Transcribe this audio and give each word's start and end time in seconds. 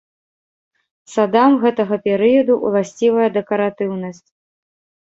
Садам 1.17 1.51
гэтага 1.65 1.95
перыяду 2.09 2.53
ўласцівая 2.65 3.29
дэкаратыўнасць. 3.39 4.25